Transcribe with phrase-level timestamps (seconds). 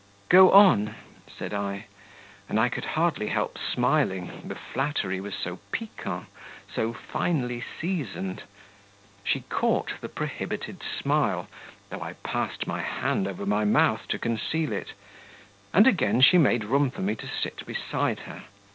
[0.29, 0.95] "Go on,"
[1.27, 1.85] said I;
[2.49, 6.25] and I could hardly help smiling, the flattery was so piquant,
[6.73, 8.41] so finely seasoned.
[9.23, 11.47] She caught the prohibited smile,
[11.91, 14.93] though I passed my hand over my month to conceal it;
[15.71, 18.45] and again she made room for me to sit beside her.